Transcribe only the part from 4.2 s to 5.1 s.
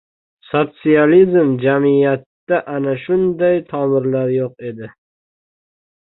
yo‘q edi.